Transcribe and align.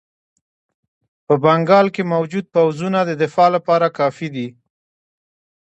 په 1.25 1.33
بنګال 1.43 1.87
کې 1.95 2.03
موجود 2.13 2.45
پوځونه 2.55 2.99
د 3.05 3.11
دفاع 3.23 3.49
لپاره 3.55 3.87
کافي 3.99 4.27
دي. 4.35 4.47